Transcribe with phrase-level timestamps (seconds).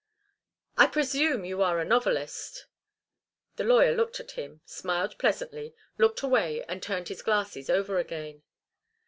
[0.77, 2.65] "I presume you are a novelist."
[3.57, 8.41] The lawyer looked at him, smiled pleasantly, looked away and turned his glasses over again.